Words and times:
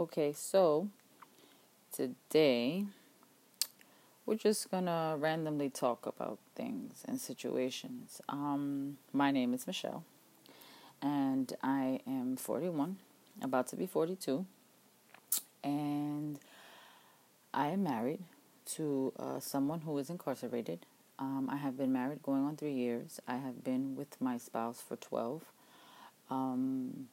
Okay, 0.00 0.32
so 0.32 0.86
today 1.90 2.84
we're 4.24 4.36
just 4.36 4.70
gonna 4.70 5.16
randomly 5.18 5.70
talk 5.70 6.06
about 6.06 6.38
things 6.54 7.02
and 7.08 7.20
situations. 7.20 8.20
Um, 8.28 8.98
my 9.12 9.32
name 9.32 9.52
is 9.54 9.66
Michelle, 9.66 10.04
and 11.02 11.52
I 11.64 11.98
am 12.06 12.36
41, 12.36 12.98
about 13.42 13.66
to 13.68 13.76
be 13.76 13.86
42, 13.86 14.46
and 15.64 16.38
I 17.52 17.66
am 17.70 17.82
married 17.82 18.20
to 18.76 19.12
uh, 19.18 19.40
someone 19.40 19.80
who 19.80 19.98
is 19.98 20.10
incarcerated. 20.10 20.86
Um, 21.18 21.48
I 21.50 21.56
have 21.56 21.76
been 21.76 21.92
married 21.92 22.22
going 22.22 22.44
on 22.44 22.56
three 22.56 22.74
years. 22.74 23.18
I 23.26 23.38
have 23.38 23.64
been 23.64 23.96
with 23.96 24.20
my 24.20 24.38
spouse 24.38 24.80
for 24.80 24.94
12. 24.94 25.42
Um, 26.30 27.08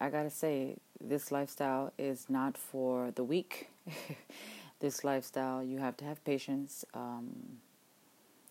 I 0.00 0.10
gotta 0.10 0.30
say, 0.30 0.76
this 1.00 1.30
lifestyle 1.30 1.92
is 1.98 2.26
not 2.28 2.56
for 2.56 3.10
the 3.10 3.24
weak. 3.24 3.68
this 4.80 5.04
lifestyle, 5.04 5.62
you 5.62 5.78
have 5.78 5.96
to 5.98 6.04
have 6.04 6.24
patience. 6.24 6.84
Um, 6.94 7.58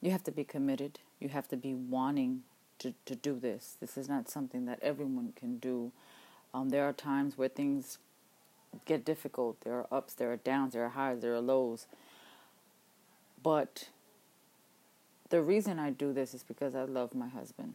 you 0.01 0.11
have 0.11 0.23
to 0.23 0.31
be 0.31 0.43
committed. 0.43 0.99
You 1.19 1.29
have 1.29 1.47
to 1.49 1.57
be 1.57 1.73
wanting 1.73 2.43
to, 2.79 2.93
to 3.05 3.15
do 3.15 3.39
this. 3.39 3.77
This 3.79 3.97
is 3.97 4.09
not 4.09 4.29
something 4.29 4.65
that 4.65 4.79
everyone 4.81 5.33
can 5.35 5.57
do. 5.57 5.91
Um, 6.53 6.69
there 6.69 6.83
are 6.83 6.93
times 6.93 7.37
where 7.37 7.47
things 7.47 7.97
get 8.85 9.05
difficult. 9.05 9.61
There 9.61 9.73
are 9.73 9.87
ups, 9.91 10.13
there 10.13 10.31
are 10.31 10.37
downs, 10.37 10.73
there 10.73 10.83
are 10.83 10.89
highs, 10.89 11.21
there 11.21 11.33
are 11.33 11.41
lows. 11.41 11.87
But 13.41 13.89
the 15.29 15.41
reason 15.41 15.79
I 15.79 15.89
do 15.89 16.13
this 16.13 16.33
is 16.33 16.43
because 16.43 16.75
I 16.75 16.83
love 16.83 17.15
my 17.15 17.27
husband. 17.27 17.73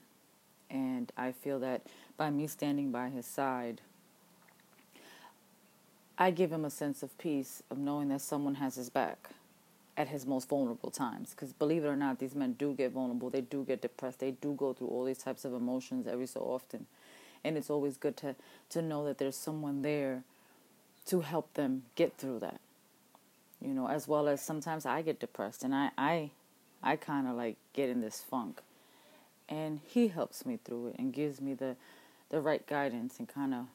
And 0.71 1.11
I 1.17 1.33
feel 1.33 1.59
that 1.61 1.83
by 2.17 2.31
me 2.31 2.47
standing 2.47 2.91
by 2.91 3.09
his 3.09 3.27
side, 3.27 3.81
I 6.19 6.31
give 6.31 6.53
him 6.53 6.65
a 6.65 6.71
sense 6.71 7.03
of 7.03 7.17
peace 7.19 7.63
of 7.71 7.79
knowing 7.79 8.09
that 8.09 8.21
someone 8.21 8.57
has 8.57 8.75
his 8.75 8.91
back 8.91 9.31
at 9.97 10.09
his 10.09 10.27
most 10.27 10.49
vulnerable 10.49 10.91
times. 10.91 11.31
Because 11.31 11.53
believe 11.53 11.85
it 11.85 11.89
or 11.89 11.97
not, 11.97 12.19
these 12.19 12.35
men 12.35 12.55
do 12.55 12.75
get 12.75 12.93
vulnerable. 12.93 13.31
They 13.31 13.41
do 13.41 13.65
get 13.65 13.83
depressed. 13.83 14.21
They 14.21 14.33
do 14.33 14.55
go 14.55 14.73
through 14.73 14.89
all 14.89 15.05
these 15.05 15.19
types 15.19 15.45
of 15.45 15.55
emotions 15.55 16.07
every 16.07 16.27
so 16.27 16.41
often. 16.41 16.87
And 17.45 17.57
it's 17.57 17.71
always 17.71 17.97
good 17.97 18.17
to, 18.19 18.35
to 18.71 18.83
know 18.83 19.05
that 19.07 19.19
there's 19.19 19.37
someone 19.37 19.83
there 19.83 20.25
to 21.07 21.21
help 21.21 21.55
them 21.55 21.85
get 21.95 22.17
through 22.17 22.41
that. 22.41 22.61
You 23.61 23.75
know, 23.75 23.89
as 23.89 24.07
well 24.07 24.29
as 24.29 24.41
sometimes 24.41 24.87
I 24.87 25.03
get 25.03 25.19
depressed 25.19 25.65
and 25.65 25.75
I, 25.75 25.91
I, 25.97 26.31
I 26.83 26.97
kind 26.97 27.27
of 27.27 27.35
like 27.37 27.57
get 27.73 27.89
in 27.89 28.01
this 28.01 28.21
funk 28.21 28.61
and 29.49 29.81
he 29.87 30.09
helps 30.09 30.45
me 30.45 30.59
through 30.65 30.89
it 30.89 30.97
and 30.99 31.13
gives 31.13 31.41
me 31.41 31.55
the 31.55 31.77
the 32.31 32.41
right 32.41 32.67
guidance 32.67 33.19
and 33.19 33.29
kind 33.29 33.55
of 33.55 33.67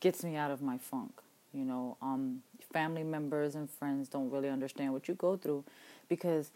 gets 0.00 0.24
me 0.24 0.36
out 0.36 0.50
of 0.50 0.60
my 0.60 0.78
funk 0.78 1.20
you 1.56 1.64
know? 1.64 1.96
Um 2.02 2.42
family 2.72 3.04
members 3.04 3.54
and 3.54 3.70
friends 3.70 4.08
don't 4.08 4.30
really 4.30 4.50
understand 4.50 4.92
what 4.92 5.08
you 5.08 5.14
go 5.14 5.36
through 5.36 5.64
because 6.08 6.50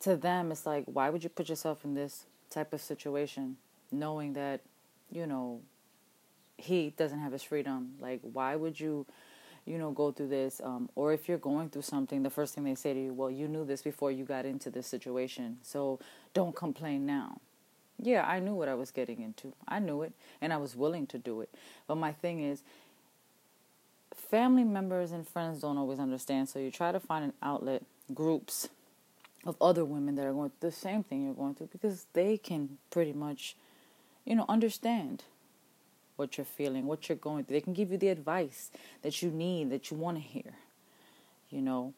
to 0.00 0.16
them 0.16 0.50
it's 0.50 0.64
like 0.64 0.84
why 0.86 1.10
would 1.10 1.22
you 1.22 1.28
put 1.28 1.48
yourself 1.48 1.84
in 1.84 1.94
this 1.94 2.24
type 2.48 2.72
of 2.72 2.80
situation 2.80 3.56
knowing 3.92 4.32
that 4.32 4.60
you 5.10 5.26
know 5.26 5.60
he 6.56 6.94
doesn't 6.96 7.18
have 7.18 7.32
his 7.32 7.42
freedom? 7.42 7.94
Like 8.00 8.20
why 8.22 8.56
would 8.56 8.80
you 8.80 9.06
you 9.66 9.76
know 9.76 9.90
go 9.90 10.12
through 10.12 10.28
this? 10.28 10.60
Um, 10.64 10.88
or 10.94 11.12
if 11.12 11.28
you're 11.28 11.38
going 11.38 11.68
through 11.68 11.82
something 11.82 12.22
the 12.22 12.30
first 12.30 12.54
thing 12.54 12.64
they 12.64 12.74
say 12.74 12.94
to 12.94 13.00
you 13.00 13.12
well 13.12 13.30
you 13.30 13.48
knew 13.48 13.64
this 13.64 13.82
before 13.82 14.10
you 14.10 14.24
got 14.24 14.46
into 14.46 14.70
this 14.70 14.86
situation 14.86 15.58
so 15.62 15.98
don't 16.32 16.54
complain 16.56 17.04
now 17.04 17.40
yeah, 18.00 18.26
I 18.26 18.40
knew 18.40 18.54
what 18.54 18.68
I 18.68 18.74
was 18.74 18.90
getting 18.90 19.20
into. 19.20 19.52
I 19.66 19.78
knew 19.78 20.02
it, 20.02 20.12
and 20.40 20.52
I 20.52 20.56
was 20.56 20.76
willing 20.76 21.06
to 21.08 21.18
do 21.18 21.40
it. 21.40 21.48
But 21.86 21.96
my 21.96 22.12
thing 22.12 22.42
is, 22.42 22.62
family 24.14 24.64
members 24.64 25.12
and 25.12 25.26
friends 25.26 25.60
don't 25.60 25.78
always 25.78 25.98
understand, 25.98 26.48
so 26.48 26.58
you 26.58 26.70
try 26.70 26.92
to 26.92 27.00
find 27.00 27.24
an 27.24 27.32
outlet, 27.42 27.82
groups 28.12 28.68
of 29.46 29.56
other 29.60 29.84
women 29.84 30.14
that 30.16 30.26
are 30.26 30.32
going 30.32 30.50
through 30.50 30.70
the 30.70 30.76
same 30.76 31.02
thing 31.02 31.24
you're 31.24 31.34
going 31.34 31.54
through, 31.54 31.68
because 31.72 32.06
they 32.12 32.36
can 32.36 32.78
pretty 32.90 33.12
much, 33.12 33.56
you 34.24 34.34
know, 34.34 34.44
understand 34.48 35.24
what 36.16 36.36
you're 36.36 36.44
feeling, 36.44 36.86
what 36.86 37.08
you're 37.08 37.16
going 37.16 37.44
through. 37.44 37.54
They 37.54 37.60
can 37.60 37.74
give 37.74 37.90
you 37.90 37.98
the 37.98 38.08
advice 38.08 38.70
that 39.02 39.20
you 39.22 39.30
need, 39.30 39.70
that 39.70 39.90
you 39.90 39.96
want 39.96 40.16
to 40.16 40.22
hear. 40.22 40.54
You 41.50 41.60
know, 41.60 41.94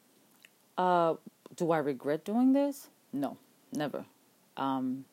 uh, 0.76 1.14
do 1.54 1.70
I 1.70 1.78
regret 1.78 2.24
doing 2.24 2.52
this? 2.52 2.88
No, 3.12 3.36
never. 3.72 4.04
Um, 4.56 5.04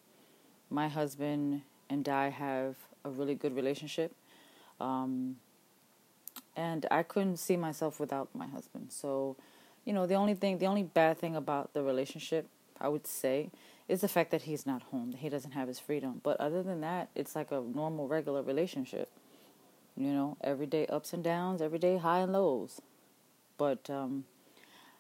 my 0.73 0.88
husband 0.88 1.61
and 1.89 2.09
I 2.09 2.29
have 2.29 2.75
a 3.06 3.09
really 3.09 3.35
good 3.35 3.56
relationship. 3.56 4.11
Um, 4.81 5.38
and 6.56 6.85
I 6.89 7.03
couldn't 7.03 7.38
see 7.38 7.56
myself 7.56 8.00
without 8.00 8.29
my 8.34 8.47
husband. 8.47 8.91
So, 8.91 9.38
you 9.85 9.94
know, 9.94 10.07
the 10.07 10.16
only 10.16 10.33
thing, 10.33 10.57
the 10.57 10.66
only 10.66 10.83
bad 10.83 11.19
thing 11.19 11.35
about 11.35 11.73
the 11.73 11.83
relationship, 11.83 12.47
I 12.81 12.88
would 12.88 13.06
say, 13.06 13.51
is 13.88 14.01
the 14.01 14.07
fact 14.07 14.31
that 14.31 14.44
he's 14.44 14.66
not 14.66 14.81
home, 14.83 15.12
that 15.12 15.19
he 15.19 15.29
doesn't 15.29 15.51
have 15.51 15.67
his 15.67 15.79
freedom. 15.79 16.22
But 16.23 16.39
other 16.39 16.63
than 16.63 16.81
that, 16.81 17.09
it's 17.16 17.35
like 17.35 17.51
a 17.51 17.62
normal, 17.62 18.07
regular 18.07 18.41
relationship. 18.41 19.09
You 19.95 20.12
know, 20.12 20.38
everyday 20.41 20.88
ups 20.88 21.13
and 21.13 21.23
downs, 21.23 21.62
everyday 21.62 21.97
high 21.97 22.19
and 22.19 22.33
lows. 22.33 22.81
But 23.59 23.89
um, 23.91 24.25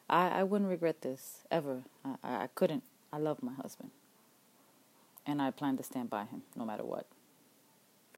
I, 0.07 0.27
I 0.27 0.43
wouldn't 0.43 0.69
regret 0.69 1.01
this 1.01 1.39
ever. 1.49 1.81
I, 2.05 2.15
I 2.23 2.47
couldn't. 2.53 2.83
I 3.11 3.17
love 3.17 3.41
my 3.41 3.53
husband 3.53 3.89
and 5.25 5.41
I 5.41 5.51
plan 5.51 5.77
to 5.77 5.83
stand 5.83 6.09
by 6.09 6.25
him 6.25 6.43
no 6.55 6.65
matter 6.65 6.83
what. 6.83 7.07